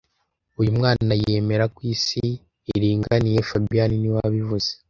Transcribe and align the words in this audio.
Uyu 0.59 0.71
mwana 0.77 1.13
yemera 1.23 1.65
ko 1.73 1.79
isi 1.93 2.25
iringaniye 2.75 3.39
fabien 3.49 3.91
niwe 3.97 4.17
wabivuze 4.19 4.69